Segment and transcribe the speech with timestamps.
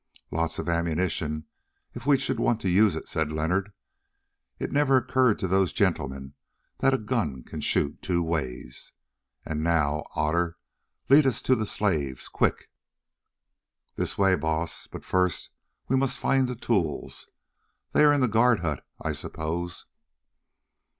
[0.31, 1.45] "Lots of ammunition,
[1.93, 3.71] if we should want to use it," said Leonard.
[4.57, 6.33] "It never occurred to those gentlemen
[6.79, 8.93] that a gun can shoot two ways.
[9.45, 10.57] And now, Otter,
[11.07, 12.71] lead us to the slaves, quick."
[13.95, 15.51] "This way, Baas, but first
[15.87, 17.29] we must find the tools;
[17.91, 19.85] they are in the guard hut, I suppose."